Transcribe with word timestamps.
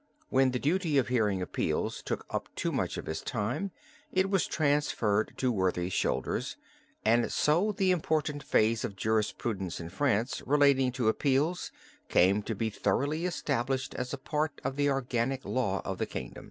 When 0.29 0.49
the 0.49 0.57
duty 0.57 0.97
of 0.97 1.09
hearing 1.09 1.43
appeals 1.43 2.01
took 2.01 2.25
up 2.31 2.49
too 2.55 2.71
much 2.71 2.97
of 2.97 3.05
his 3.05 3.21
time 3.21 3.69
it 4.11 4.31
was 4.31 4.47
transferred 4.47 5.35
to 5.37 5.51
worthy 5.51 5.91
shoulders, 5.91 6.57
and 7.05 7.31
so 7.31 7.71
the 7.71 7.91
important 7.91 8.41
phase 8.41 8.83
of 8.83 8.95
jurisprudence 8.95 9.79
in 9.79 9.89
France 9.89 10.41
relating 10.47 10.91
to 10.93 11.07
appeals, 11.07 11.71
came 12.09 12.41
to 12.41 12.55
be 12.55 12.71
thoroughly 12.71 13.27
established 13.27 13.93
as 13.93 14.11
a 14.11 14.17
part 14.17 14.59
of 14.63 14.75
the 14.75 14.89
organic 14.89 15.45
law 15.45 15.83
of 15.85 15.99
the 15.99 16.07
kingdom. 16.07 16.39